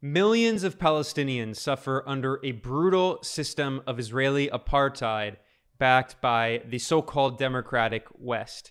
Millions 0.00 0.62
of 0.62 0.78
Palestinians 0.78 1.56
suffer 1.56 2.04
under 2.06 2.38
a 2.44 2.52
brutal 2.52 3.20
system 3.24 3.82
of 3.84 3.98
Israeli 3.98 4.46
apartheid 4.46 5.38
backed 5.76 6.20
by 6.20 6.62
the 6.68 6.78
so 6.78 7.02
called 7.02 7.36
democratic 7.36 8.06
West. 8.16 8.70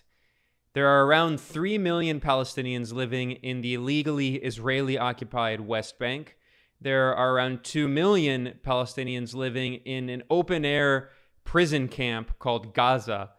There 0.72 0.88
are 0.88 1.04
around 1.04 1.38
3 1.38 1.76
million 1.76 2.18
Palestinians 2.18 2.94
living 2.94 3.32
in 3.32 3.60
the 3.60 3.74
illegally 3.74 4.36
Israeli 4.36 4.96
occupied 4.96 5.60
West 5.60 5.98
Bank. 5.98 6.38
There 6.80 7.14
are 7.14 7.34
around 7.34 7.62
2 7.62 7.88
million 7.88 8.54
Palestinians 8.64 9.34
living 9.34 9.74
in 9.84 10.08
an 10.08 10.22
open 10.30 10.64
air 10.64 11.10
prison 11.44 11.88
camp 11.88 12.38
called 12.38 12.72
Gaza. 12.72 13.32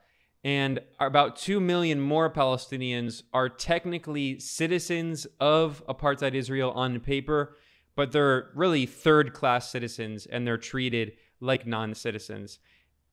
And 0.43 0.79
about 0.99 1.37
2 1.37 1.59
million 1.59 1.99
more 1.99 2.31
Palestinians 2.31 3.23
are 3.33 3.49
technically 3.49 4.37
citizens 4.37 5.25
of 5.39 5.83
apartheid 5.89 6.35
Israel 6.35 6.69
on 6.69 6.99
paper 6.99 7.55
but 8.00 8.13
they're 8.13 8.47
really 8.55 8.86
third 8.86 9.33
class 9.33 9.69
citizens 9.69 10.25
and 10.25 10.47
they're 10.47 10.57
treated 10.57 11.11
like 11.42 11.68
non 11.68 11.93
citizens. 11.93 12.60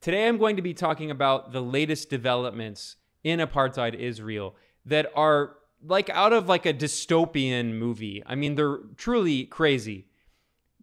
Today, 0.01 0.29
I'm 0.29 0.39
going 0.39 0.55
to 0.55 0.63
be 0.63 0.75
talking 0.75 1.11
about 1.11 1.51
the 1.51 1.61
latest 1.61 2.09
developments 2.09 2.95
in 3.25 3.41
apartheid 3.41 3.97
Israel 3.97 4.55
that 4.85 5.11
are 5.17 5.57
like 5.85 6.09
out 6.11 6.33
of 6.33 6.49
like 6.49 6.67
a 6.67 6.73
dystopian 6.73 7.73
movie. 7.73 8.23
I 8.27 8.37
mean, 8.37 8.55
they're 8.55 8.79
truly 8.97 9.47
crazy. 9.47 10.07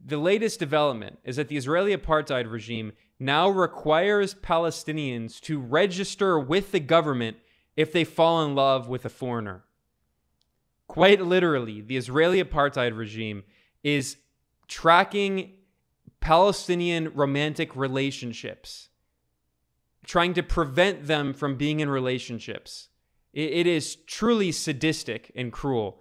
The 0.06 0.18
latest 0.18 0.60
development 0.60 1.20
is 1.24 1.38
that 1.38 1.48
the 1.48 1.56
Israeli 1.56 1.96
apartheid 1.96 2.52
regime 2.52 2.92
now 3.22 3.48
requires 3.48 4.36
Palestinians 4.36 5.40
to 5.44 5.62
register 5.62 6.38
with 6.38 6.74
the 6.74 6.82
government 6.82 7.38
if 7.78 7.94
they 7.94 8.04
fall 8.04 8.44
in 8.44 8.54
love 8.54 8.90
with 8.90 9.06
a 9.06 9.10
foreigner. 9.10 9.64
Quite 10.88 11.22
literally, 11.22 11.80
the 11.80 11.96
Israeli 11.96 12.44
apartheid 12.44 12.98
regime 12.98 13.44
is 13.84 14.18
tracking 14.68 15.54
Palestinian 16.20 17.14
romantic 17.14 17.76
relationships, 17.76 18.90
trying 20.06 20.34
to 20.34 20.44
prevent 20.44 21.08
them 21.08 21.34
from 21.34 21.58
being 21.58 21.80
in 21.82 21.90
relationships. 21.90 22.90
it, 23.34 23.68
is 23.68 23.96
truly 24.08 24.52
sadistic 24.52 25.32
and 25.36 25.52
cruel. 25.52 26.00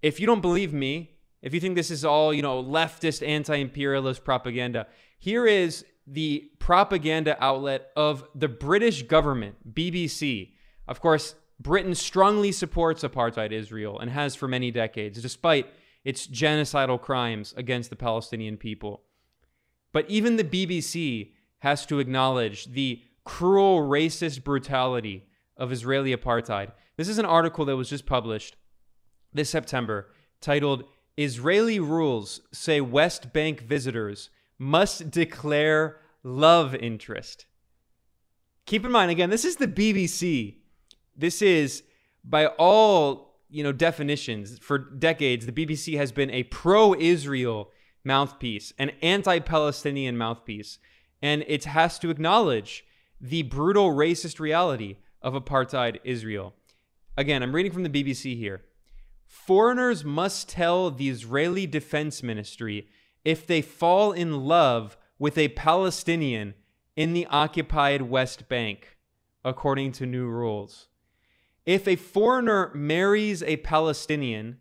If 0.00 0.20
you 0.20 0.26
don't 0.26 0.40
believe 0.40 0.72
me, 0.72 1.16
if 1.42 1.52
you 1.52 1.60
think 1.60 1.74
this 1.76 1.90
is 1.90 2.04
all, 2.04 2.32
you 2.32 2.42
know, 2.42 2.62
leftist 2.62 3.26
anti-imperialist 3.26 4.24
propaganda, 4.24 4.86
here 5.18 5.46
is 5.46 5.84
the 6.06 6.50
propaganda 6.58 7.36
outlet 7.44 7.88
of 7.96 8.24
the 8.34 8.48
British 8.48 9.02
government, 9.02 9.74
BBC. 9.74 10.52
Of 10.86 11.00
course, 11.00 11.34
Britain 11.58 11.94
strongly 11.94 12.52
supports 12.52 13.02
apartheid 13.02 13.50
Israel 13.50 13.98
and 13.98 14.10
has 14.10 14.34
for 14.34 14.46
many 14.46 14.70
decades, 14.70 15.20
despite 15.20 15.66
its 16.06 16.28
genocidal 16.28 17.00
crimes 17.00 17.52
against 17.56 17.90
the 17.90 17.96
Palestinian 17.96 18.56
people. 18.56 19.02
But 19.92 20.08
even 20.08 20.36
the 20.36 20.44
BBC 20.44 21.32
has 21.58 21.84
to 21.86 21.98
acknowledge 21.98 22.66
the 22.66 23.02
cruel, 23.24 23.80
racist 23.80 24.44
brutality 24.44 25.24
of 25.56 25.72
Israeli 25.72 26.14
apartheid. 26.14 26.70
This 26.96 27.08
is 27.08 27.18
an 27.18 27.24
article 27.24 27.64
that 27.64 27.74
was 27.74 27.90
just 27.90 28.06
published 28.06 28.54
this 29.32 29.50
September 29.50 30.08
titled 30.40 30.84
Israeli 31.16 31.80
Rules 31.80 32.40
Say 32.52 32.80
West 32.80 33.32
Bank 33.32 33.62
Visitors 33.62 34.30
Must 34.60 35.10
Declare 35.10 35.98
Love 36.22 36.76
Interest. 36.76 37.46
Keep 38.64 38.84
in 38.84 38.92
mind, 38.92 39.10
again, 39.10 39.30
this 39.30 39.44
is 39.44 39.56
the 39.56 39.66
BBC. 39.66 40.58
This 41.16 41.42
is, 41.42 41.82
by 42.22 42.46
all 42.46 43.25
you 43.48 43.62
know 43.62 43.72
definitions. 43.72 44.58
For 44.58 44.78
decades 44.78 45.46
the 45.46 45.52
bbc 45.52 45.96
has 45.96 46.12
been 46.12 46.30
a 46.30 46.44
pro-israel 46.44 47.70
mouthpiece 48.04 48.72
an 48.78 48.90
anti-palestinian 49.02 50.16
mouthpiece. 50.16 50.78
And 51.22 51.44
it 51.48 51.64
has 51.64 51.98
to 52.00 52.10
acknowledge 52.10 52.84
the 53.20 53.42
brutal 53.42 53.90
racist 53.90 54.38
reality 54.38 54.96
of 55.22 55.34
apartheid 55.34 55.98
israel. 56.04 56.54
Again 57.16 57.42
i'm 57.42 57.54
reading 57.54 57.72
from 57.72 57.82
the 57.82 58.04
bbc 58.04 58.36
here. 58.36 58.62
Foreigners 59.26 60.04
must 60.04 60.48
tell 60.48 60.90
the 60.90 61.08
israeli 61.08 61.66
defense 61.66 62.22
ministry 62.22 62.88
if 63.24 63.46
they 63.46 63.60
fall 63.60 64.12
in 64.12 64.44
love 64.44 64.96
with 65.18 65.36
a 65.38 65.48
palestinian 65.48 66.54
in 66.94 67.12
the 67.12 67.26
occupied 67.26 68.02
west 68.02 68.48
bank 68.48 68.96
according 69.44 69.92
to 69.92 70.06
new 70.06 70.26
rules 70.26 70.88
if 71.66 71.88
a 71.88 71.96
foreigner 71.96 72.70
marries 72.74 73.42
a 73.42 73.56
Palestinian, 73.58 74.60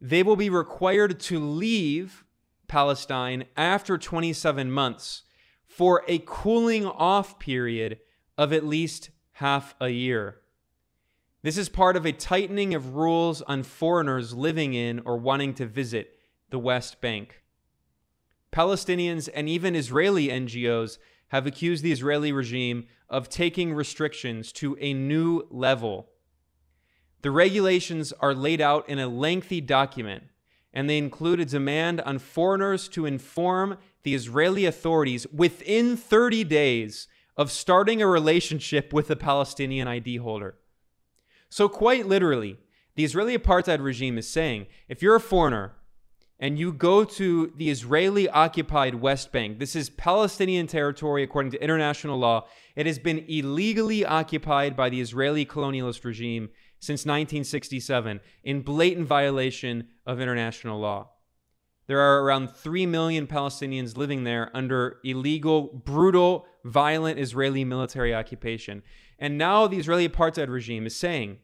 they 0.00 0.22
will 0.22 0.36
be 0.36 0.50
required 0.50 1.20
to 1.20 1.38
leave 1.38 2.24
Palestine 2.66 3.44
after 3.56 3.98
27 3.98 4.70
months 4.70 5.22
for 5.66 6.02
a 6.08 6.22
cooling 6.26 6.86
off 6.86 7.38
period 7.38 7.98
of 8.38 8.52
at 8.52 8.64
least 8.64 9.10
half 9.32 9.74
a 9.80 9.90
year. 9.90 10.40
This 11.42 11.58
is 11.58 11.68
part 11.68 11.96
of 11.96 12.06
a 12.06 12.12
tightening 12.12 12.74
of 12.74 12.96
rules 12.96 13.42
on 13.42 13.62
foreigners 13.62 14.34
living 14.34 14.74
in 14.74 15.00
or 15.00 15.18
wanting 15.18 15.54
to 15.54 15.66
visit 15.66 16.18
the 16.50 16.58
West 16.58 17.00
Bank. 17.00 17.42
Palestinians 18.50 19.28
and 19.34 19.48
even 19.48 19.76
Israeli 19.76 20.28
NGOs 20.28 20.98
have 21.28 21.46
accused 21.46 21.82
the 21.84 21.92
Israeli 21.92 22.32
regime 22.32 22.86
of 23.08 23.28
taking 23.28 23.74
restrictions 23.74 24.52
to 24.52 24.76
a 24.80 24.94
new 24.94 25.46
level 25.50 26.08
the 27.22 27.30
regulations 27.30 28.12
are 28.20 28.34
laid 28.34 28.60
out 28.60 28.88
in 28.88 28.98
a 28.98 29.08
lengthy 29.08 29.60
document, 29.60 30.24
and 30.72 30.88
they 30.88 30.98
include 30.98 31.40
a 31.40 31.44
demand 31.44 32.00
on 32.02 32.18
foreigners 32.18 32.88
to 32.88 33.06
inform 33.06 33.78
the 34.02 34.14
Israeli 34.14 34.64
authorities 34.66 35.26
within 35.32 35.96
30 35.96 36.44
days 36.44 37.08
of 37.36 37.50
starting 37.50 38.00
a 38.00 38.06
relationship 38.06 38.92
with 38.92 39.10
a 39.10 39.16
Palestinian 39.16 39.88
ID 39.88 40.16
holder. 40.16 40.56
So, 41.48 41.68
quite 41.68 42.06
literally, 42.06 42.58
the 42.94 43.04
Israeli 43.04 43.36
apartheid 43.36 43.82
regime 43.82 44.18
is 44.18 44.28
saying 44.28 44.66
if 44.88 45.02
you're 45.02 45.16
a 45.16 45.20
foreigner 45.20 45.72
and 46.38 46.58
you 46.58 46.72
go 46.72 47.04
to 47.04 47.52
the 47.56 47.70
Israeli 47.70 48.28
occupied 48.28 48.96
West 48.96 49.32
Bank, 49.32 49.58
this 49.58 49.76
is 49.76 49.88
Palestinian 49.90 50.66
territory 50.66 51.22
according 51.22 51.52
to 51.52 51.62
international 51.62 52.18
law. 52.18 52.46
It 52.74 52.86
has 52.86 52.98
been 52.98 53.24
illegally 53.28 54.04
occupied 54.04 54.76
by 54.76 54.88
the 54.88 55.00
Israeli 55.00 55.46
colonialist 55.46 56.04
regime 56.04 56.50
since 56.86 57.00
1967 57.00 58.20
in 58.44 58.62
blatant 58.62 59.06
violation 59.06 59.88
of 60.06 60.20
international 60.20 60.78
law. 60.78 61.10
There 61.88 62.00
are 62.00 62.22
around 62.22 62.50
3 62.50 62.86
million 62.86 63.26
Palestinians 63.26 63.96
living 63.96 64.24
there 64.24 64.50
under 64.54 64.98
illegal, 65.04 65.82
brutal, 65.84 66.46
violent 66.64 67.18
Israeli 67.18 67.64
military 67.64 68.14
occupation. 68.14 68.82
And 69.18 69.38
now 69.38 69.66
the 69.66 69.78
Israeli 69.78 70.08
apartheid 70.08 70.48
regime 70.48 70.86
is 70.86 70.96
saying 70.96 71.38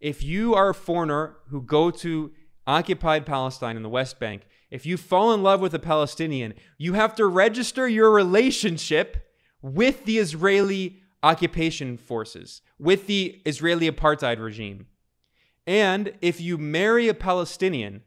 if 0.00 0.22
you 0.22 0.54
are 0.54 0.70
a 0.70 0.74
foreigner 0.74 1.36
who 1.48 1.62
go 1.62 1.90
to 1.90 2.32
occupied 2.66 3.26
Palestine 3.26 3.76
in 3.76 3.82
the 3.82 3.88
West 3.88 4.20
Bank, 4.20 4.42
if 4.70 4.84
you 4.84 4.96
fall 4.96 5.32
in 5.32 5.42
love 5.42 5.60
with 5.60 5.74
a 5.74 5.78
Palestinian, 5.78 6.54
you 6.76 6.92
have 6.92 7.14
to 7.16 7.26
register 7.26 7.88
your 7.88 8.10
relationship 8.10 9.28
with 9.62 10.04
the 10.04 10.18
Israeli 10.18 11.02
occupation 11.22 11.96
forces, 11.96 12.62
with 12.78 13.06
the 13.06 13.40
Israeli 13.44 13.90
apartheid 13.90 14.40
regime. 14.40 14.86
And 15.66 16.12
if 16.22 16.40
you 16.40 16.56
marry 16.56 17.08
a 17.08 17.14
Palestinian, 17.14 18.02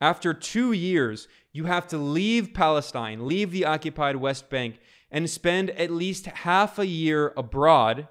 after 0.00 0.34
two 0.34 0.72
years, 0.72 1.28
you 1.52 1.64
have 1.64 1.86
to 1.88 1.96
leave 1.96 2.52
Palestine, 2.52 3.26
leave 3.26 3.52
the 3.52 3.64
occupied 3.64 4.16
West 4.16 4.50
Bank, 4.50 4.78
and 5.10 5.30
spend 5.30 5.70
at 5.70 5.90
least 5.90 6.26
half 6.26 6.78
a 6.78 6.86
year 6.86 7.32
abroad 7.36 8.08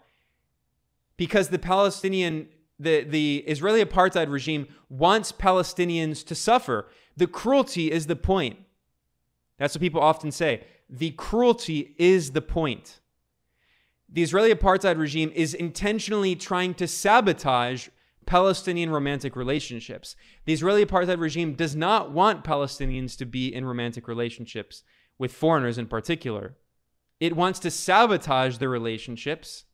because 1.17 1.49
the 1.49 1.59
Palestinian, 1.59 2.47
the, 2.79 3.03
the 3.03 3.43
Israeli 3.45 3.83
apartheid 3.83 4.31
regime 4.31 4.67
wants 4.89 5.31
Palestinians 5.31 6.25
to 6.25 6.33
suffer. 6.33 6.87
The 7.15 7.27
cruelty 7.27 7.91
is 7.91 8.07
the 8.07 8.15
point. 8.15 8.57
That's 9.59 9.75
what 9.75 9.81
people 9.81 10.01
often 10.01 10.31
say. 10.31 10.65
The 10.89 11.11
cruelty 11.11 11.93
is 11.97 12.31
the 12.31 12.41
point 12.41 12.99
the 14.13 14.21
Israeli 14.21 14.53
apartheid 14.53 14.99
regime 14.99 15.31
is 15.33 15.55
intentionally 15.55 16.35
trying 16.35 16.75
to 16.75 16.87
sabotage 16.87 17.89
Palestinian 18.27 18.91
romantic 18.91 19.35
relationships. 19.35 20.15
The 20.45 20.53
Israeli 20.53 20.85
apartheid 20.85 21.19
regime 21.19 21.55
does 21.55 21.75
not 21.75 22.11
want 22.11 22.43
Palestinians 22.43 23.17
to 23.17 23.25
be 23.25 23.53
in 23.53 23.65
romantic 23.65 24.07
relationships 24.07 24.83
with 25.17 25.33
foreigners 25.33 25.79
in 25.79 25.87
particular. 25.87 26.55
It 27.19 27.35
wants 27.35 27.59
to 27.61 27.71
sabotage 27.71 28.57
the 28.57 28.69
relationships 28.69 29.65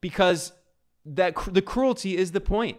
because 0.00 0.52
that 1.04 1.36
the 1.52 1.62
cruelty 1.62 2.16
is 2.16 2.32
the 2.32 2.40
point. 2.40 2.78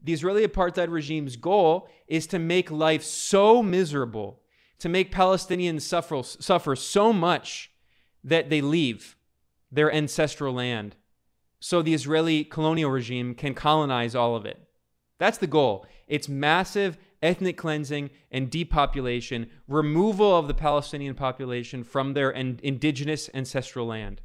The 0.00 0.12
Israeli 0.12 0.46
apartheid 0.46 0.90
regime's 0.90 1.34
goal 1.34 1.88
is 2.06 2.28
to 2.28 2.38
make 2.38 2.70
life 2.70 3.02
so 3.02 3.64
miserable, 3.64 4.42
to 4.78 4.88
make 4.88 5.10
Palestinians 5.10 5.82
suffer, 5.82 6.22
suffer 6.22 6.76
so 6.76 7.12
much 7.12 7.72
that 8.22 8.48
they 8.48 8.60
leave 8.60 9.16
their 9.74 9.92
ancestral 9.92 10.54
land 10.54 10.96
so 11.64 11.80
the 11.80 11.94
Israeli 11.94 12.44
colonial 12.44 12.90
regime 12.90 13.34
can 13.34 13.54
colonize 13.54 14.14
all 14.14 14.36
of 14.36 14.44
it. 14.44 14.58
That's 15.18 15.38
the 15.38 15.46
goal. 15.46 15.86
It's 16.06 16.28
massive 16.28 16.98
ethnic 17.22 17.56
cleansing 17.56 18.10
and 18.30 18.50
depopulation, 18.50 19.48
removal 19.66 20.36
of 20.36 20.46
the 20.46 20.52
Palestinian 20.52 21.14
population 21.14 21.82
from 21.82 22.12
their 22.12 22.30
indigenous 22.30 23.30
ancestral 23.32 23.86
land. 23.86 24.20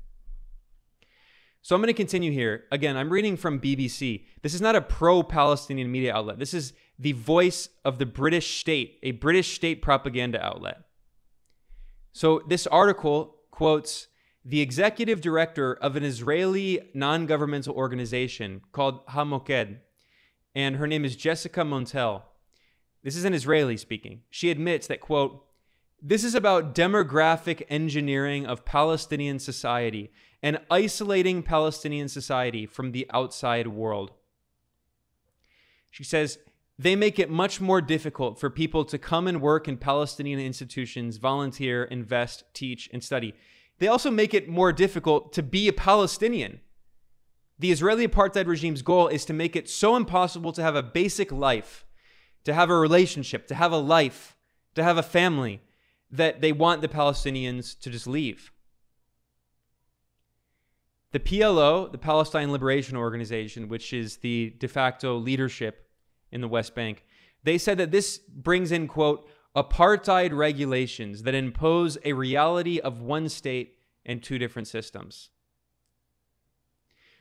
So 1.62 1.76
I'm 1.76 1.82
going 1.82 1.88
to 1.88 1.94
continue 1.94 2.34
here. 2.34 2.66
Again, 2.74 2.98
I'm 2.98 3.10
reading 3.10 3.38
from 3.38 3.62
BBC. 3.62 4.26
This 4.42 4.54
is 4.54 4.60
not 4.60 4.76
a 4.76 4.82
pro 4.82 5.24
Palestinian 5.24 5.90
media 5.90 6.14
outlet. 6.14 6.40
This 6.40 6.54
is 6.54 6.74
the 7.00 7.14
voice 7.14 7.70
of 7.86 8.00
the 8.00 8.06
British 8.06 8.60
state, 8.60 9.00
a 9.02 9.12
British 9.12 9.56
state 9.56 9.82
propaganda 9.82 10.46
outlet. 10.46 10.82
So 12.12 12.42
this 12.50 12.68
article 12.68 13.38
quotes 13.50 14.09
the 14.46 14.62
executive 14.62 15.22
director 15.22 15.74
of 15.74 15.96
an 15.96 16.04
Israeli 16.04 16.90
non 16.94 17.26
governmental 17.26 17.76
organization 17.76 18.62
called 18.72 19.06
HaMoked, 19.08 19.78
and 20.56 20.76
her 20.78 20.88
name 20.88 21.06
is 21.06 21.16
Jessica 21.16 21.62
Montel. 21.62 22.24
This 23.04 23.16
is 23.16 23.26
an 23.26 23.34
Israeli 23.34 23.78
speaking. 23.78 24.22
She 24.30 24.50
admits 24.50 24.88
that, 24.88 25.02
quote, 25.02 25.46
this 26.02 26.24
is 26.24 26.36
about 26.36 26.74
demographic 26.74 27.64
engineering 27.70 28.46
of 28.46 28.66
Palestinian 28.66 29.40
society 29.40 30.12
and 30.42 30.60
isolating 30.72 31.44
Palestinian 31.44 32.08
society 32.08 32.66
from 32.66 32.92
the 32.92 33.06
outside 33.14 33.68
world. 33.68 34.12
She 35.92 36.04
says, 36.04 36.40
they 36.78 36.96
make 36.96 37.20
it 37.20 37.30
much 37.30 37.60
more 37.60 37.82
difficult 37.82 38.40
for 38.40 38.50
people 38.50 38.86
to 38.86 38.98
come 38.98 39.28
and 39.28 39.42
work 39.42 39.68
in 39.68 39.76
Palestinian 39.76 40.40
institutions, 40.40 41.18
volunteer, 41.18 41.84
invest, 41.84 42.46
teach, 42.54 42.90
and 42.94 43.04
study. 43.04 43.34
They 43.80 43.88
also 43.88 44.12
make 44.12 44.34
it 44.34 44.50
more 44.50 44.72
difficult 44.72 45.34
to 45.34 45.44
be 45.44 45.68
a 45.68 45.74
Palestinian. 45.74 46.60
The 47.58 47.72
Israeli 47.72 48.08
apartheid 48.08 48.48
regime's 48.48 48.82
goal 48.82 49.08
is 49.08 49.26
to 49.26 49.34
make 49.34 49.56
it 49.56 49.70
so 49.70 49.96
impossible 49.96 50.52
to 50.54 50.62
have 50.62 50.76
a 50.76 50.84
basic 50.84 51.32
life, 51.32 51.86
to 52.44 52.54
have 52.54 52.70
a 52.70 52.78
relationship, 52.78 53.48
to 53.48 53.56
have 53.56 53.72
a 53.72 53.78
life, 53.78 54.36
to 54.76 54.84
have 54.84 54.98
a 54.98 55.04
family, 55.04 55.62
that 56.12 56.42
they 56.42 56.52
want 56.52 56.82
the 56.82 56.88
Palestinians 56.88 57.78
to 57.80 57.90
just 57.90 58.08
leave. 58.08 58.52
The 61.12 61.20
PLO, 61.20 61.92
the 61.92 61.98
Palestine 61.98 62.52
Liberation 62.52 62.96
Organization, 62.96 63.68
which 63.68 63.94
is 63.94 64.18
the 64.18 64.56
de 64.60 64.68
facto 64.68 65.18
leadership 65.18 65.90
in 66.32 66.42
the 66.42 66.48
West 66.48 66.76
Bank, 66.76 67.04
they 67.44 67.58
said 67.58 67.78
that 67.78 67.92
this 67.92 68.18
brings 68.18 68.72
in, 68.72 68.88
quote, 68.88 69.28
apartheid 69.56 70.36
regulations 70.36 71.24
that 71.24 71.36
impose 71.36 71.98
a 72.06 72.14
reality 72.14 72.80
of 72.80 73.02
one 73.02 73.30
state 73.30 73.78
and 74.06 74.22
two 74.22 74.38
different 74.38 74.68
systems. 74.68 75.30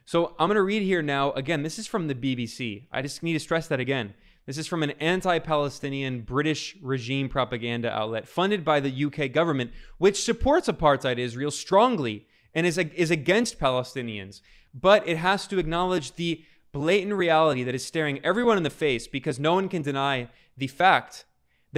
So 0.04 0.34
I'm 0.38 0.48
going 0.48 0.56
to 0.56 0.62
read 0.62 0.82
here 0.82 1.02
now. 1.02 1.32
Again, 1.32 1.62
this 1.62 1.78
is 1.78 1.86
from 1.86 2.08
the 2.08 2.14
BBC. 2.14 2.86
I 2.90 3.02
just 3.02 3.22
need 3.22 3.34
to 3.34 3.40
stress 3.40 3.68
that 3.68 3.80
again. 3.80 4.14
This 4.46 4.56
is 4.56 4.66
from 4.66 4.82
an 4.82 4.92
anti 4.92 5.38
Palestinian 5.38 6.22
British 6.22 6.76
regime 6.80 7.28
propaganda 7.28 7.90
outlet 7.90 8.26
funded 8.26 8.64
by 8.64 8.80
the 8.80 9.04
UK 9.04 9.30
government, 9.30 9.70
which 9.98 10.24
supports 10.24 10.68
apartheid 10.68 11.18
Israel 11.18 11.50
strongly 11.50 12.26
and 12.54 12.66
is, 12.66 12.78
is 12.78 13.10
against 13.10 13.60
Palestinians. 13.60 14.40
But 14.72 15.06
it 15.06 15.18
has 15.18 15.46
to 15.48 15.58
acknowledge 15.58 16.14
the 16.14 16.42
blatant 16.72 17.12
reality 17.12 17.62
that 17.64 17.74
is 17.74 17.84
staring 17.84 18.24
everyone 18.24 18.56
in 18.56 18.62
the 18.62 18.70
face 18.70 19.06
because 19.06 19.38
no 19.38 19.52
one 19.52 19.68
can 19.68 19.82
deny 19.82 20.30
the 20.56 20.68
fact 20.68 21.26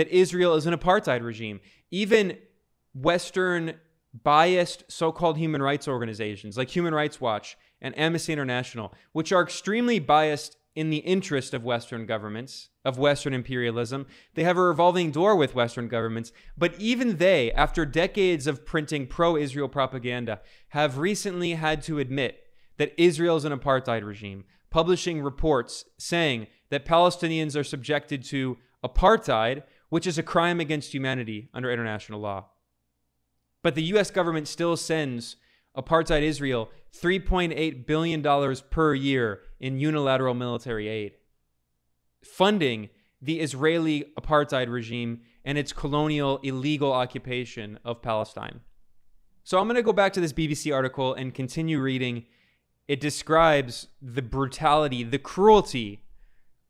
that 0.00 0.08
Israel 0.08 0.54
is 0.54 0.64
an 0.64 0.72
apartheid 0.72 1.22
regime. 1.22 1.60
Even 1.90 2.38
Western 2.94 3.74
biased 4.22 4.82
so 4.88 5.12
called 5.12 5.36
human 5.36 5.60
rights 5.60 5.86
organizations 5.86 6.56
like 6.56 6.70
Human 6.70 6.94
Rights 6.94 7.20
Watch 7.20 7.58
and 7.82 7.96
Amnesty 7.98 8.32
International, 8.32 8.94
which 9.12 9.30
are 9.30 9.42
extremely 9.42 9.98
biased 9.98 10.56
in 10.74 10.88
the 10.88 11.04
interest 11.14 11.52
of 11.52 11.64
Western 11.64 12.06
governments, 12.06 12.70
of 12.82 12.96
Western 12.96 13.34
imperialism. 13.34 14.06
They 14.36 14.44
have 14.44 14.56
a 14.56 14.62
revolving 14.62 15.10
door 15.10 15.36
with 15.36 15.54
Western 15.54 15.86
governments. 15.86 16.32
But 16.56 16.74
even 16.78 17.18
they, 17.18 17.52
after 17.52 17.84
decades 17.84 18.46
of 18.46 18.64
printing 18.64 19.06
pro 19.06 19.36
Israel 19.36 19.68
propaganda, 19.68 20.40
have 20.70 20.96
recently 20.96 21.52
had 21.52 21.82
to 21.82 21.98
admit 21.98 22.40
that 22.78 22.94
Israel 22.96 23.36
is 23.36 23.44
an 23.44 23.52
apartheid 23.52 24.06
regime, 24.06 24.44
publishing 24.70 25.20
reports 25.20 25.84
saying 25.98 26.46
that 26.70 26.86
Palestinians 26.86 27.54
are 27.54 27.64
subjected 27.64 28.24
to 28.24 28.56
apartheid, 28.82 29.62
which 29.90 30.06
is 30.06 30.18
a 30.18 30.22
crime 30.22 30.60
against 30.60 30.94
humanity 30.94 31.50
under 31.52 31.70
international 31.70 32.20
law. 32.20 32.46
But 33.62 33.74
the 33.74 33.82
US 33.94 34.10
government 34.10 34.48
still 34.48 34.76
sends 34.76 35.36
apartheid 35.76 36.22
Israel 36.22 36.70
$3.8 36.98 37.86
billion 37.86 38.56
per 38.70 38.94
year 38.94 39.40
in 39.60 39.78
unilateral 39.78 40.34
military 40.34 40.88
aid, 40.88 41.12
funding 42.24 42.88
the 43.22 43.40
Israeli 43.40 44.06
apartheid 44.18 44.68
regime 44.68 45.20
and 45.44 45.58
its 45.58 45.72
colonial 45.72 46.38
illegal 46.42 46.92
occupation 46.92 47.78
of 47.84 48.02
Palestine. 48.02 48.60
So 49.44 49.58
I'm 49.58 49.66
going 49.66 49.76
to 49.76 49.82
go 49.82 49.92
back 49.92 50.12
to 50.14 50.20
this 50.20 50.32
BBC 50.32 50.74
article 50.74 51.14
and 51.14 51.34
continue 51.34 51.80
reading 51.80 52.24
it 52.88 53.00
describes 53.00 53.86
the 54.02 54.20
brutality, 54.20 55.04
the 55.04 55.18
cruelty 55.18 56.02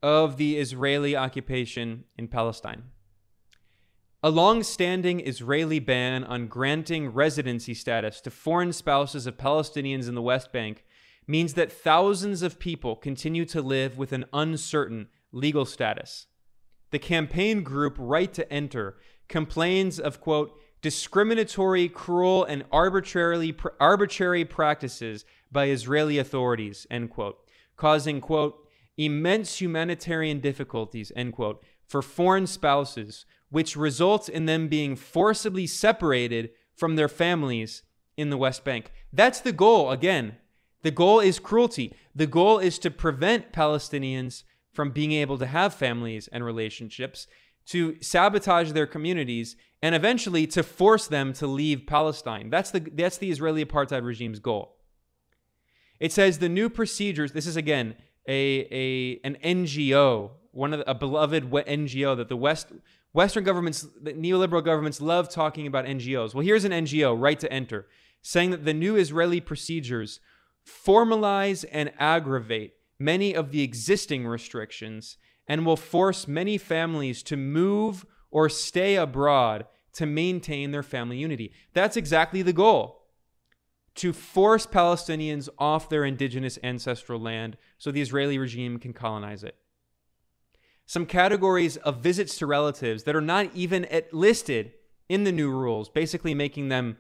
of 0.02 0.37
the 0.37 0.58
Israeli 0.58 1.17
occupation 1.17 2.05
in 2.19 2.28
Palestine. 2.28 2.82
A 4.22 4.31
long 4.31 4.62
standing 4.62 5.26
Israeli 5.26 5.78
ban 5.78 6.25
on 6.25 6.46
granting 6.46 7.08
residency 7.08 7.72
status 7.72 8.20
to 8.20 8.31
foreign 8.31 8.75
spouses 8.75 9.26
of 9.26 9.38
Palestinians 9.38 10.08
in 10.08 10.14
the 10.14 10.20
West 10.20 10.52
Bank 10.52 10.84
means 11.26 11.55
that 11.55 11.72
thousands 11.72 12.43
of 12.43 12.58
people 12.58 12.96
continue 12.96 13.46
to 13.46 13.62
live 13.62 13.96
with 13.96 14.12
an 14.12 14.26
uncertain 14.34 15.08
legal 15.32 15.64
status. 15.64 16.26
The 16.90 16.99
campaign 16.99 17.62
group 17.62 17.96
Right 17.99 18.31
to 18.34 18.52
Enter 18.52 18.99
complains 19.26 19.99
of, 19.99 20.20
quote, 20.20 20.52
discriminatory, 20.82 21.88
cruel, 21.88 22.44
and 22.44 22.64
arbitrarily 22.70 23.56
arbitrary 23.81 24.44
practices 24.44 25.25
by 25.50 25.69
Israeli 25.69 26.19
authorities, 26.19 26.87
end 26.90 27.08
quote, 27.08 27.38
causing, 27.78 28.20
quote, 28.20 28.69
immense 28.99 29.62
humanitarian 29.62 30.40
difficulties, 30.40 31.11
end 31.17 31.32
quote, 31.32 31.64
for 31.87 32.02
foreign 32.02 32.46
spouses, 32.46 33.25
which 33.50 33.76
results 33.76 34.29
in 34.29 34.47
them 34.47 34.69
being 34.69 34.97
forcibly 34.97 35.67
separated 35.67 36.50
from 36.75 36.97
their 36.97 37.08
families 37.08 37.82
in 38.17 38.31
the 38.31 38.38
West 38.38 38.64
Bank. 38.64 38.93
That's 39.12 39.41
the 39.41 39.52
goal, 39.52 39.91
again. 39.91 40.37
The 40.82 40.91
goal 40.91 41.20
is 41.20 41.38
cruelty. 41.38 41.94
The 42.14 42.26
goal 42.26 42.58
is 42.58 42.79
to 42.81 42.91
prevent 42.91 43.52
Palestinians 43.52 44.44
from 44.73 44.91
being 44.91 45.12
able 45.12 45.37
to 45.38 45.47
have 45.47 45.75
families 45.75 46.29
and 46.29 46.44
relationships, 46.44 47.26
to 47.67 48.00
sabotage 48.00 48.73
their 48.73 48.87
communities, 48.87 49.56
and 49.82 49.94
eventually 49.94 50.46
to 50.46 50.63
force 50.63 51.06
them 51.06 51.32
to 51.34 51.46
leave 51.46 51.86
Palestine. 51.86 52.51
That's 52.51 52.70
the, 52.70 52.81
that's 52.81 53.19
the 53.19 53.31
Israeli 53.31 53.65
apartheid 53.65 54.05
regime's 54.05 54.39
goal. 54.39 54.77
It 55.98 56.13
says 56.13 56.39
the 56.39 56.48
new 56.48 56.70
procedures. 56.70 57.32
This 57.32 57.46
is 57.46 57.56
again 57.56 57.94
a, 58.27 58.67
a 58.70 59.20
an 59.22 59.36
NGO, 59.44 60.31
one 60.53 60.72
of 60.72 60.81
the, 60.81 60.91
a 60.91 60.94
beloved 60.94 61.51
NGO 61.51 62.17
that 62.17 62.29
the 62.29 62.36
West 62.36 62.72
Western 63.12 63.44
governments, 63.44 63.86
neoliberal 64.05 64.64
governments, 64.64 65.00
love 65.00 65.29
talking 65.29 65.67
about 65.67 65.84
NGOs. 65.84 66.34
Well, 66.34 66.44
here's 66.44 66.64
an 66.64 66.72
NGO, 66.72 67.19
Right 67.19 67.40
to 67.40 67.52
Enter, 67.52 67.86
saying 68.22 68.50
that 68.50 68.64
the 68.64 68.74
new 68.74 68.96
Israeli 68.96 69.40
procedures 69.40 70.20
formalize 70.64 71.64
and 71.72 71.93
aggravate 71.98 72.74
many 72.98 73.34
of 73.34 73.50
the 73.50 73.62
existing 73.62 74.26
restrictions 74.26 75.17
and 75.48 75.67
will 75.67 75.76
force 75.76 76.29
many 76.29 76.58
families 76.58 77.22
to 77.24 77.36
move 77.36 78.06
or 78.31 78.48
stay 78.48 78.94
abroad 78.94 79.67
to 79.94 80.06
maintain 80.06 80.70
their 80.70 80.82
family 80.82 81.17
unity. 81.17 81.52
That's 81.72 81.96
exactly 81.96 82.43
the 82.43 82.52
goal 82.52 83.00
to 83.96 84.12
force 84.12 84.67
Palestinians 84.67 85.48
off 85.58 85.88
their 85.88 86.05
indigenous 86.05 86.58
ancestral 86.62 87.20
land 87.20 87.56
so 87.76 87.90
the 87.90 88.00
Israeli 88.00 88.38
regime 88.38 88.79
can 88.79 88.93
colonize 88.93 89.43
it. 89.43 89.56
Some 90.91 91.06
categories 91.06 91.77
of 91.77 91.99
visits 91.99 92.37
to 92.39 92.47
relatives 92.47 93.05
that 93.05 93.15
are 93.15 93.20
not 93.20 93.55
even 93.55 93.87
listed 94.11 94.73
in 95.09 95.23
the 95.23 95.31
new 95.31 95.49
rules, 95.49 95.89
basically 95.89 96.35
making 96.35 96.69
them, 96.69 96.97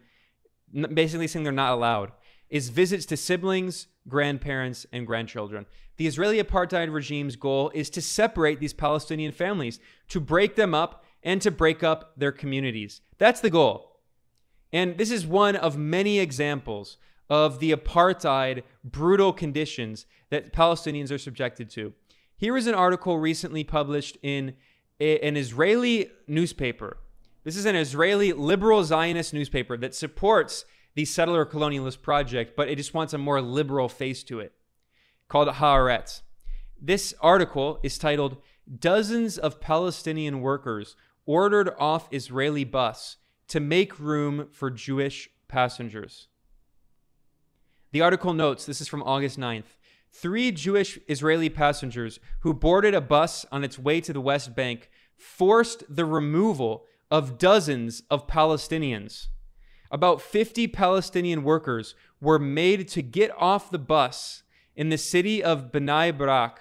basically 0.94 1.26
saying 1.26 1.42
they're 1.42 1.50
not 1.50 1.72
allowed, 1.72 2.12
is 2.48 2.68
visits 2.68 3.04
to 3.06 3.16
siblings, 3.16 3.88
grandparents, 4.06 4.86
and 4.92 5.08
grandchildren. 5.08 5.66
The 5.96 6.06
Israeli 6.06 6.40
apartheid 6.40 6.92
regime's 6.92 7.34
goal 7.34 7.72
is 7.74 7.90
to 7.90 8.00
separate 8.00 8.60
these 8.60 8.72
Palestinian 8.72 9.32
families, 9.32 9.80
to 10.10 10.20
break 10.20 10.54
them 10.54 10.72
up, 10.72 11.04
and 11.24 11.42
to 11.42 11.50
break 11.50 11.82
up 11.82 12.12
their 12.16 12.30
communities. 12.30 13.00
That's 13.18 13.40
the 13.40 13.50
goal. 13.50 13.98
And 14.72 14.98
this 14.98 15.10
is 15.10 15.26
one 15.26 15.56
of 15.56 15.76
many 15.76 16.20
examples 16.20 16.96
of 17.28 17.58
the 17.58 17.72
apartheid, 17.72 18.62
brutal 18.84 19.32
conditions 19.32 20.06
that 20.30 20.52
Palestinians 20.52 21.10
are 21.10 21.18
subjected 21.18 21.68
to. 21.70 21.92
Here 22.40 22.56
is 22.56 22.66
an 22.66 22.74
article 22.74 23.18
recently 23.18 23.64
published 23.64 24.16
in 24.22 24.54
a, 24.98 25.18
an 25.20 25.36
Israeli 25.36 26.10
newspaper. 26.26 26.96
This 27.44 27.54
is 27.54 27.66
an 27.66 27.76
Israeli 27.76 28.32
liberal 28.32 28.82
Zionist 28.82 29.34
newspaper 29.34 29.76
that 29.76 29.94
supports 29.94 30.64
the 30.94 31.04
settler 31.04 31.44
colonialist 31.44 32.00
project, 32.00 32.56
but 32.56 32.70
it 32.70 32.76
just 32.76 32.94
wants 32.94 33.12
a 33.12 33.18
more 33.18 33.42
liberal 33.42 33.90
face 33.90 34.24
to 34.24 34.40
it, 34.40 34.54
called 35.28 35.48
Haaretz. 35.48 36.22
This 36.80 37.12
article 37.20 37.78
is 37.82 37.98
titled 37.98 38.38
dozens 38.78 39.36
of 39.36 39.60
Palestinian 39.60 40.40
workers 40.40 40.96
ordered 41.26 41.74
off 41.78 42.08
Israeli 42.10 42.64
bus 42.64 43.18
to 43.48 43.60
make 43.60 44.00
room 44.00 44.48
for 44.50 44.70
Jewish 44.70 45.28
passengers. 45.46 46.28
The 47.92 48.00
article 48.00 48.32
notes 48.32 48.64
this 48.64 48.80
is 48.80 48.88
from 48.88 49.02
August 49.02 49.38
9th. 49.38 49.76
Three 50.12 50.50
Jewish 50.50 50.98
Israeli 51.08 51.48
passengers 51.48 52.20
who 52.40 52.52
boarded 52.52 52.94
a 52.94 53.00
bus 53.00 53.46
on 53.52 53.64
its 53.64 53.78
way 53.78 54.00
to 54.00 54.12
the 54.12 54.20
West 54.20 54.54
Bank 54.54 54.90
forced 55.16 55.84
the 55.88 56.04
removal 56.04 56.86
of 57.10 57.38
dozens 57.38 58.02
of 58.10 58.26
Palestinians. 58.26 59.28
About 59.90 60.20
50 60.20 60.68
Palestinian 60.68 61.42
workers 61.42 61.94
were 62.20 62.38
made 62.38 62.86
to 62.88 63.02
get 63.02 63.30
off 63.36 63.70
the 63.70 63.78
bus 63.78 64.42
in 64.76 64.88
the 64.88 64.98
city 64.98 65.42
of 65.42 65.72
Bnei 65.72 66.16
Brak 66.16 66.60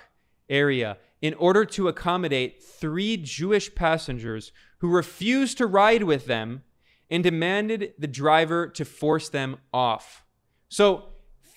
area 0.50 0.98
in 1.22 1.34
order 1.36 1.66
to 1.66 1.88
accommodate 1.88 2.64
three 2.64 3.18
Jewish 3.18 3.74
passengers 3.76 4.52
who 4.80 4.90
refused 4.90 5.58
to 5.58 5.68
ride 5.68 6.04
with 6.04 6.26
them 6.26 6.64
and 7.10 7.24
demanded 7.24 7.94
the 7.98 8.08
driver 8.08 8.68
to 8.68 8.86
force 8.86 9.30
them 9.30 9.58
off. 9.74 10.24
So, 10.70 11.10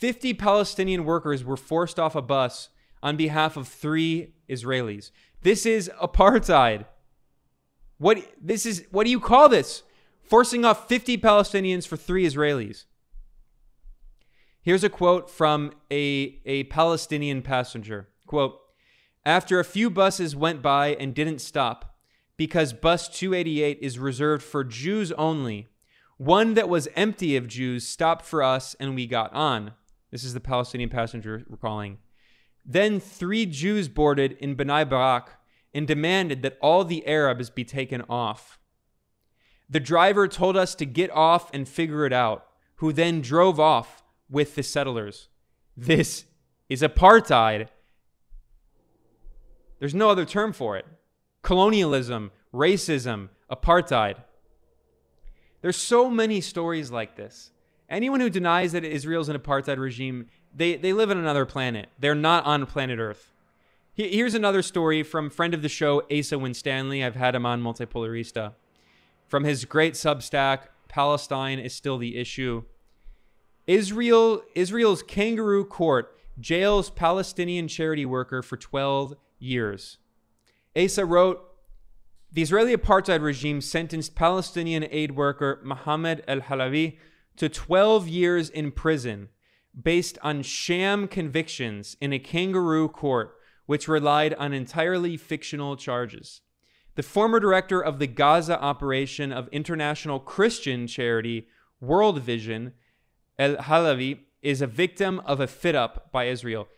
50 0.03 0.35
Palestinian 0.35 1.05
workers 1.05 1.45
were 1.45 1.57
forced 1.57 1.97
off 1.97 2.17
a 2.17 2.23
bus 2.23 2.71
on 3.05 3.17
behalf 3.17 3.57
of 3.57 3.69
three 3.69 4.35
Israelis. 4.49 5.13
This 5.43 5.65
is 5.65 5.89
apartheid. 6.03 6.87
What 7.99 8.19
this 8.43 8.67
is 8.67 8.85
what 8.91 9.05
do 9.05 9.13
you 9.13 9.21
call 9.21 9.49
this? 9.49 9.85
Forcing 10.25 10.65
off 10.65 10.89
50 10.89 11.19
Palestinians 11.19 11.87
for 11.87 11.97
three 11.97 12.27
Israelis. 12.27 12.87
Here's 14.61 14.83
a 14.83 14.89
quote 14.89 15.31
from 15.31 15.71
a, 15.89 16.41
a 16.47 16.65
Palestinian 16.65 17.41
passenger. 17.41 18.09
Quote, 18.27 18.59
after 19.25 19.61
a 19.61 19.65
few 19.65 19.89
buses 19.89 20.35
went 20.35 20.63
by 20.63 20.97
and 20.99 21.15
didn't 21.15 21.39
stop, 21.39 21.95
because 22.37 22.73
bus 22.73 23.09
288 23.09 23.79
is 23.81 24.01
reserved 24.01 24.43
for 24.43 24.65
Jews 24.65 25.13
only, 25.13 25.69
one 26.17 26.55
that 26.55 26.69
was 26.69 26.89
empty 26.97 27.37
of 27.37 27.47
Jews 27.47 27.87
stopped 27.87 28.27
for 28.27 28.43
us 28.43 28.75
and 28.81 28.97
we 28.97 29.07
got 29.07 29.33
on. 29.33 29.75
This 30.13 30.23
is 30.23 30.35
the 30.35 30.41
Palestinian 30.41 30.89
passenger 30.89 31.45
recalling. 31.49 31.99
Then 32.65 33.01
three 33.01 33.45
Jews 33.45 33.89
boarded 33.89 34.33
in 34.33 34.55
Bnei 34.55 34.89
Brak 34.89 35.31
and 35.75 35.89
demanded 35.89 36.43
that 36.43 36.59
all 36.61 36.85
the 36.85 37.05
Arabs 37.09 37.51
be 37.51 37.65
taken 37.65 38.03
off. 38.09 38.61
The 39.69 39.81
driver 39.81 40.29
told 40.29 40.57
us 40.57 40.77
to 40.77 40.87
get 40.87 41.11
off 41.11 41.51
and 41.53 41.69
figure 41.69 42.07
it 42.07 42.13
out, 42.13 42.47
who 42.77 42.93
then 42.93 43.21
drove 43.21 43.59
off 43.59 44.05
with 44.31 44.55
the 44.55 44.63
settlers. 44.63 45.29
This 45.77 46.27
is 46.69 46.83
apartheid 46.83 47.69
there's 49.83 49.97
no 49.97 50.11
other 50.11 50.25
term 50.25 50.53
for 50.53 50.77
it. 50.77 50.87
Colonialism, 51.43 52.31
racism, 52.55 53.31
apartheid. 53.51 54.15
There's 55.61 55.77
so 55.77 56.09
many 56.09 56.41
stories 56.41 56.93
like 56.93 57.17
this. 57.17 57.51
Anyone 57.93 58.21
who 58.21 58.31
denies 58.31 58.73
that 58.73 58.85
Israel's 58.85 59.29
an 59.29 59.37
apartheid 59.37 59.77
regime, 59.77 60.29
they, 60.55 60.77
they 60.77 60.95
live 60.95 61.11
on 61.11 61.19
another 61.19 61.45
planet. 61.45 61.91
They're 61.99 62.15
not 62.15 62.47
on 62.47 62.65
planet 62.65 62.99
Earth. 62.99 63.31
Here's 63.93 64.33
another 64.33 64.63
story 64.63 65.03
from 65.03 65.29
friend 65.29 65.53
of 65.53 65.61
the 65.61 65.69
show, 65.69 66.03
Asa 66.11 66.39
Winstanley. 66.39 67.05
I've 67.05 67.17
had 67.17 67.35
him 67.35 67.45
on 67.45 67.63
Multipolarista. 67.63 68.55
From 69.29 69.45
his 69.45 69.67
great 69.67 69.93
Substack, 69.93 70.69
Palestine 70.89 71.59
is 71.59 71.75
still 71.75 71.99
the 71.99 72.17
issue. 72.17 72.65
Israel, 73.67 74.43
Israel's 74.55 75.03
kangaroo 75.03 75.67
court 75.67 76.17
jails 76.41 76.89
Palestinian 76.89 77.69
charity 77.69 78.07
worker 78.07 78.41
for 78.41 78.57
12 78.57 79.15
years. 79.39 79.99
Asa 80.75 81.05
wrote 81.05 81.45
The 82.33 82.41
Israeli 82.41 82.75
apartheid 82.75 83.21
regime 83.21 83.61
sentenced 83.61 84.15
Palestinian 84.15 84.87
aid 84.91 85.15
worker 85.15 85.61
Mohammed 85.63 86.25
El 86.27 86.41
Halabi 86.41 86.97
to 87.37 87.49
12 87.49 88.09
years 88.09 88.51
in 88.51 88.71
prison 88.71 89.29
based 89.81 90.19
on 90.23 90.43
sham 90.43 91.09
convictions 91.09 91.97
in 92.01 92.13
a 92.13 92.19
kangaroo 92.19 92.89
court 92.89 93.35
which 93.67 93.89
relied 93.89 94.35
on 94.35 94.53
entirely 94.53 95.17
fictional 95.17 95.77
charges. 95.77 96.43
The 96.95 97.03
former 97.03 97.41
director 97.41 97.81
of 97.81 97.99
the 97.99 98.07
Gaza 98.07 98.61
operation 98.61 99.33
of 99.33 99.49
international 99.49 100.21
Christian 100.21 100.87
charity 100.87 101.47
World 101.81 102.21
Vision, 102.21 102.75
El 103.39 103.57
Halabi, 103.57 104.21
is 104.43 104.61
a 104.61 104.67
victim 104.67 105.21
of 105.21 105.41
a 105.41 105.47
fit 105.47 105.75
up 105.75 106.13
by 106.13 106.25
Israel 106.25 106.69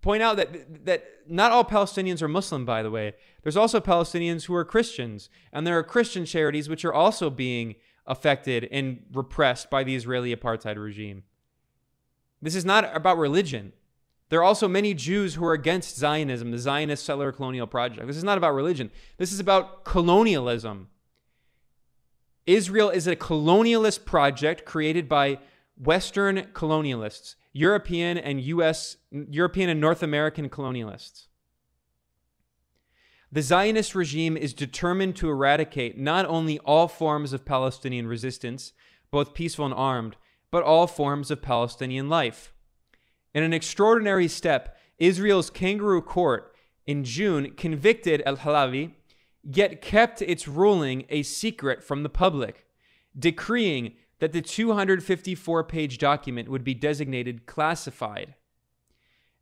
point 0.00 0.22
out 0.22 0.36
that 0.36 0.84
that 0.84 1.04
not 1.28 1.52
all 1.52 1.64
Palestinians 1.64 2.22
are 2.22 2.28
Muslim, 2.28 2.64
by 2.64 2.82
the 2.82 2.90
way. 2.90 3.14
There's 3.42 3.56
also 3.56 3.80
Palestinians 3.80 4.44
who 4.44 4.54
are 4.54 4.64
Christians, 4.64 5.28
and 5.52 5.66
there 5.66 5.78
are 5.78 5.82
Christian 5.82 6.24
charities 6.24 6.68
which 6.68 6.84
are 6.84 6.94
also 6.94 7.30
being 7.30 7.76
affected 8.06 8.68
and 8.70 9.04
repressed 9.12 9.70
by 9.70 9.84
the 9.84 9.94
Israeli 9.94 10.34
apartheid 10.34 10.82
regime. 10.82 11.24
This 12.40 12.54
is 12.54 12.64
not 12.64 12.94
about 12.94 13.18
religion. 13.18 13.72
There 14.28 14.40
are 14.40 14.44
also 14.44 14.68
many 14.68 14.92
Jews 14.92 15.34
who 15.34 15.44
are 15.44 15.52
against 15.52 15.96
Zionism, 15.96 16.50
the 16.50 16.58
Zionist 16.58 17.04
settler 17.04 17.32
colonial 17.32 17.66
project. 17.66 18.06
This 18.06 18.16
is 18.16 18.24
not 18.24 18.38
about 18.38 18.54
religion. 18.54 18.90
This 19.18 19.32
is 19.32 19.40
about 19.40 19.84
colonialism. 19.84 20.88
Israel 22.44 22.90
is 22.90 23.06
a 23.06 23.16
colonialist 23.16 24.04
project 24.04 24.64
created 24.64 25.08
by 25.08 25.38
Western 25.76 26.38
colonialists 26.52 27.34
European 27.52 28.18
and 28.18 28.40
US 28.42 28.96
European 29.10 29.70
and 29.70 29.80
North 29.80 30.02
American 30.02 30.48
colonialists. 30.48 31.26
The 33.36 33.42
Zionist 33.42 33.94
regime 33.94 34.34
is 34.34 34.54
determined 34.54 35.14
to 35.16 35.28
eradicate 35.28 35.98
not 35.98 36.24
only 36.24 36.58
all 36.60 36.88
forms 36.88 37.34
of 37.34 37.44
Palestinian 37.44 38.06
resistance, 38.06 38.72
both 39.10 39.34
peaceful 39.34 39.66
and 39.66 39.74
armed, 39.74 40.16
but 40.50 40.62
all 40.62 40.86
forms 40.86 41.30
of 41.30 41.42
Palestinian 41.42 42.08
life. 42.08 42.54
In 43.34 43.42
an 43.42 43.52
extraordinary 43.52 44.26
step, 44.26 44.78
Israel's 44.96 45.50
kangaroo 45.50 46.00
court 46.00 46.56
in 46.86 47.04
June 47.04 47.50
convicted 47.58 48.22
El 48.24 48.38
Halabi, 48.38 48.92
yet 49.42 49.82
kept 49.82 50.22
its 50.22 50.48
ruling 50.48 51.04
a 51.10 51.22
secret 51.22 51.84
from 51.84 52.04
the 52.04 52.08
public, 52.08 52.64
decreeing 53.18 53.96
that 54.18 54.32
the 54.32 54.40
254 54.40 55.62
page 55.64 55.98
document 55.98 56.48
would 56.48 56.64
be 56.64 56.72
designated 56.72 57.44
classified. 57.44 58.34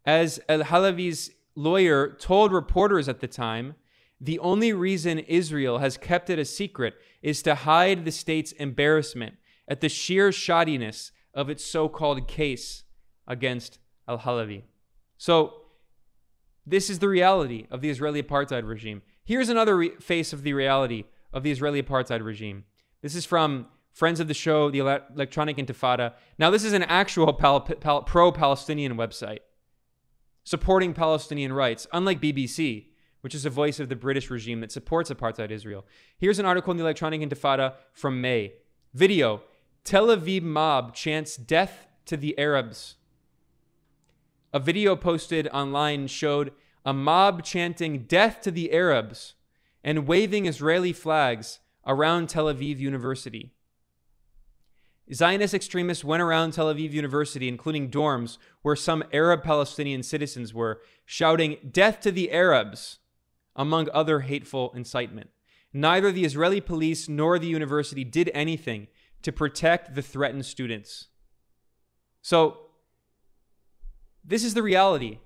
As 0.05 0.41
Al 0.49 0.65
Halabi's 0.65 1.31
lawyer 1.55 2.09
told 2.09 2.51
reporters 2.51 3.09
at 3.09 3.21
the 3.21 3.29
time, 3.29 3.77
the 4.25 4.39
only 4.39 4.73
reason 4.73 5.19
Israel 5.19 5.79
has 5.79 5.99
kept 5.99 6.31
it 6.31 6.39
a 6.39 6.47
secret 6.47 6.95
is 7.21 7.43
to 7.43 7.55
hide 7.55 8.05
the 8.05 8.11
state's 8.11 8.53
embarrassment 8.53 9.35
at 9.69 9.83
the 9.83 9.89
sheer 9.89 10.31
shoddiness 10.31 11.11
of 11.35 11.51
its 11.51 11.63
so 11.63 11.91
called 11.91 12.27
case 12.27 12.85
against 13.27 13.79
Al 14.09 14.19
Halabi. 14.19 14.63
So, 15.19 15.55
this 16.67 16.89
is 16.89 17.01
the 17.01 17.09
reality 17.09 17.67
of 17.71 17.83
the 17.83 17.91
Israeli 17.91 18.23
apartheid 18.23 18.67
regime. 18.67 19.03
Here's 19.25 19.51
another 19.51 19.77
re- 19.77 19.97
face 20.01 20.33
of 20.33 20.43
the 20.43 20.55
reality 20.55 21.05
of 21.31 21.43
the 21.43 21.51
Israeli 21.51 21.83
apartheid 21.83 22.25
regime. 22.25 22.65
This 23.03 23.15
is 23.15 23.27
from 23.27 23.67
friends 23.93 24.21
of 24.21 24.29
the 24.29 24.35
show, 24.35 24.71
the 24.71 24.79
Electronic 24.79 25.59
Intifada. 25.59 26.15
Now, 26.39 26.49
this 26.49 26.65
is 26.65 26.73
an 26.73 26.85
actual 26.85 27.35
pal- 27.35 27.61
pal- 27.61 28.03
pro 28.05 28.33
Palestinian 28.33 28.97
website 28.97 29.41
supporting 30.45 30.93
Palestinian 30.95 31.53
rights, 31.53 31.87
unlike 31.93 32.21
BBC, 32.21 32.87
which 33.25 33.35
is 33.35 33.47
a 33.47 33.51
voice 33.51 33.81
of 33.81 33.89
the 33.89 33.97
British 33.97 34.29
regime 34.29 34.61
that 34.61 34.71
supports 34.71 35.09
apartheid 35.09 35.51
Israel. 35.51 35.87
Here's 36.19 36.39
an 36.39 36.45
article 36.45 36.73
in 36.73 36.77
the 36.77 36.85
Electronic 36.85 37.23
Intifada 37.23 37.73
from 37.95 38.21
May. 38.21 38.53
Video 38.93 39.41
Tel 39.83 40.09
Aviv 40.09 40.43
mob 40.43 40.95
chants 40.95 41.35
death 41.35 41.87
to 42.05 42.19
the 42.19 42.39
Arabs. 42.39 42.97
A 44.53 44.61
video 44.61 44.95
posted 44.95 45.49
online 45.55 46.07
showed 46.07 46.53
a 46.85 46.93
mob 46.93 47.43
chanting 47.43 48.01
death 48.01 48.43
to 48.43 48.51
the 48.51 48.71
Arabs 48.75 49.37
and 49.83 50.07
waving 50.07 50.45
Israeli 50.45 50.93
flags 50.93 51.61
around 51.87 52.29
Tel 52.29 52.53
Aviv 52.53 52.79
University. 52.79 53.55
Zionist 55.15 55.55
extremists 55.55 56.05
went 56.05 56.23
around 56.23 56.53
Tel 56.53 56.73
Aviv 56.73 56.93
University, 56.93 57.49
including 57.49 57.91
dorms 57.91 58.37
where 58.61 58.77
some 58.77 59.03
Arab 59.15 59.43
Palestinian 59.43 60.03
citizens 60.03 60.53
were, 60.53 60.83
shouting, 61.07 61.57
Death 61.73 62.01
to 62.01 62.13
the 62.13 62.31
Arabs, 62.31 62.99
among 63.57 63.89
other 63.93 64.21
hateful 64.21 64.73
incitement. 64.75 65.31
Neither 65.73 66.13
the 66.13 66.25
Israeli 66.25 66.61
police 66.61 67.09
nor 67.09 67.39
the 67.39 67.47
university 67.47 68.05
did 68.05 68.31
anything 68.35 68.89
to 69.23 69.33
protect 69.33 69.95
the 69.95 70.03
threatened 70.03 70.47
students. 70.47 71.09
So, 72.23 72.59
this 74.25 74.45
is 74.45 74.55
the 74.55 74.63
reality 74.63 75.19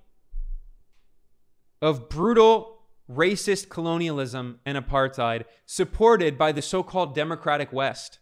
of 1.80 2.08
brutal 2.08 2.78
racist 3.10 3.68
colonialism 3.68 4.60
and 4.66 4.76
apartheid 4.76 5.44
supported 5.66 6.36
by 6.36 6.52
the 6.52 6.62
so 6.62 6.82
called 6.82 7.14
democratic 7.14 7.72
West. 7.72 8.18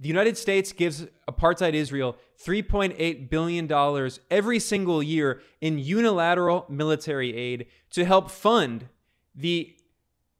The 0.00 0.08
United 0.08 0.38
States 0.38 0.72
gives 0.72 1.06
apartheid 1.28 1.74
Israel 1.74 2.16
$3.8 2.42 3.28
billion 3.28 4.10
every 4.30 4.58
single 4.58 5.02
year 5.02 5.42
in 5.60 5.78
unilateral 5.78 6.64
military 6.70 7.36
aid 7.36 7.66
to 7.90 8.06
help 8.06 8.30
fund 8.30 8.88
the 9.34 9.76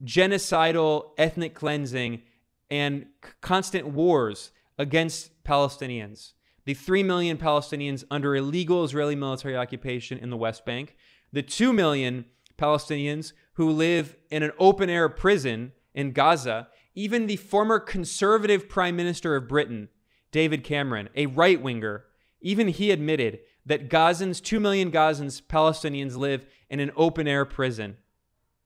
genocidal 0.03 1.11
ethnic 1.19 1.55
cleansing 1.55 2.23
and 2.71 3.07
constant 3.43 3.89
wars 3.89 4.51
against 4.79 5.45
Palestinians. 5.45 6.33
The 6.65 6.73
3 6.73 7.03
million 7.03 7.37
Palestinians 7.37 8.05
under 8.11 8.35
illegal 8.35 8.83
Israeli 8.85 9.17
military 9.17 9.57
occupation 9.57 10.19
in 10.19 10.31
the 10.31 10.37
West 10.39 10.65
Bank, 10.65 10.97
the 11.33 11.43
2 11.43 11.75
million 11.75 12.25
Palestinians 12.59 13.33
who 13.55 13.71
live 13.71 14.17
in 14.31 14.43
an 14.43 14.53
open 14.59 14.89
air 14.89 15.11
prison 15.11 15.73
in 15.95 16.13
Gaza, 16.13 16.69
even 17.01 17.27
the 17.27 17.37
former 17.37 17.81
conservative 17.81 18.69
prime 18.69 18.95
minister 18.95 19.35
of 19.35 19.49
Britain, 19.49 19.89
David 20.33 20.63
Cameron, 20.63 21.09
a 21.17 21.25
right 21.27 21.61
winger, 21.61 22.05
even 22.43 22.69
he 22.69 22.91
admitted 22.91 23.39
that 23.65 23.89
Gazans, 23.89 24.43
2 24.43 24.61
million 24.61 24.91
Gazans, 24.91 25.41
Palestinians 25.41 26.17
live 26.17 26.45
in 26.69 26.79
an 26.79 26.91
open 26.97 27.27
air 27.27 27.47
prison, 27.47 27.97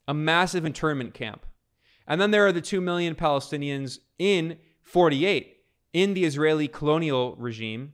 a 0.09 0.15
massive 0.15 0.65
internment 0.65 1.15
camp. 1.15 1.47
And 2.09 2.21
then 2.21 2.33
there 2.33 2.45
are 2.45 2.53
the 2.53 2.61
2 2.61 2.81
million 2.81 3.15
Palestinians 3.15 4.01
in 4.19 4.59
48 4.83 5.57
in 5.93 6.15
the 6.15 6.25
Israeli 6.25 6.67
colonial 6.67 7.37
regime 7.37 7.93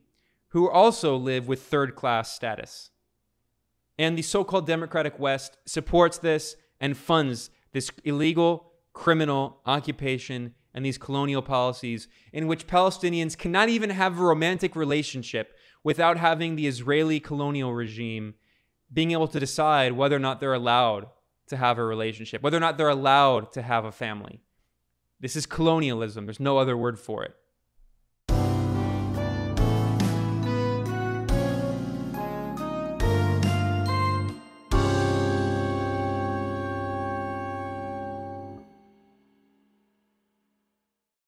who 0.48 0.70
also 0.70 1.16
live 1.16 1.48
with 1.48 1.62
third 1.62 1.94
class 1.94 2.32
status. 2.32 2.90
And 3.98 4.16
the 4.16 4.22
so 4.22 4.42
called 4.42 4.66
Democratic 4.66 5.18
West 5.18 5.58
supports 5.66 6.16
this 6.16 6.56
and 6.80 6.96
funds 6.96 7.50
this 7.72 7.90
illegal 8.04 8.69
criminal 8.92 9.60
occupation 9.66 10.54
and 10.74 10.84
these 10.84 10.98
colonial 10.98 11.42
policies 11.42 12.08
in 12.32 12.46
which 12.46 12.66
Palestinians 12.66 13.36
cannot 13.36 13.68
even 13.68 13.90
have 13.90 14.18
a 14.18 14.22
romantic 14.22 14.76
relationship 14.76 15.56
without 15.82 16.16
having 16.16 16.56
the 16.56 16.66
Israeli 16.66 17.20
colonial 17.20 17.74
regime 17.74 18.34
being 18.92 19.12
able 19.12 19.28
to 19.28 19.40
decide 19.40 19.92
whether 19.92 20.16
or 20.16 20.20
not 20.20 20.40
they're 20.40 20.52
allowed 20.52 21.06
to 21.48 21.56
have 21.56 21.78
a 21.78 21.84
relationship, 21.84 22.42
whether 22.42 22.56
or 22.56 22.60
not 22.60 22.76
they're 22.76 22.88
allowed 22.88 23.52
to 23.52 23.62
have 23.62 23.84
a 23.84 23.92
family. 23.92 24.40
This 25.20 25.36
is 25.36 25.46
colonialism. 25.46 26.26
There's 26.26 26.40
no 26.40 26.58
other 26.58 26.76
word 26.76 26.98
for 26.98 27.24
it. 27.24 27.34